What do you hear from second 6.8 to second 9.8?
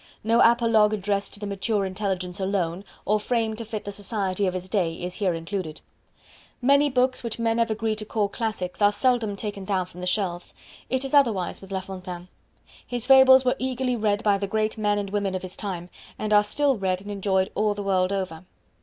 books which men have agreed to call classics are seldom taken